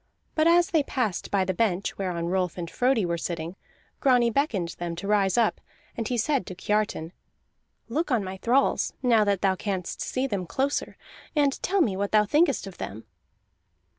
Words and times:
But 0.33 0.47
as 0.47 0.71
they 0.71 0.81
passed 0.81 1.29
by 1.29 1.45
the 1.45 1.53
bench 1.53 1.95
whereon 1.95 2.25
Rolf 2.25 2.57
and 2.57 2.67
Frodi 2.71 3.05
were 3.05 3.19
sitting, 3.19 3.55
Grani 3.99 4.31
beckoned 4.31 4.69
them 4.79 4.95
to 4.95 5.07
rise 5.07 5.37
up, 5.37 5.61
and 5.95 6.07
he 6.07 6.17
said 6.17 6.47
to 6.47 6.55
Kiartan: 6.55 7.11
"Look 7.87 8.09
on 8.09 8.23
my 8.23 8.37
thralls, 8.37 8.93
now 9.03 9.23
that 9.25 9.43
thou 9.43 9.55
canst 9.55 10.01
see 10.01 10.25
them 10.25 10.47
closer, 10.47 10.97
and 11.35 11.61
tell 11.61 11.81
me 11.81 11.95
what 11.95 12.11
thou 12.13 12.25
thinkest 12.25 12.65
of 12.65 12.79
them." 12.79 13.03